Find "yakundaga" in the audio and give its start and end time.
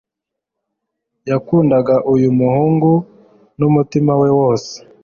1.29-1.95